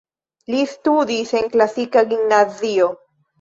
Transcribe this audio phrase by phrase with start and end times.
[0.53, 2.89] Li studis en klasika gimnazio.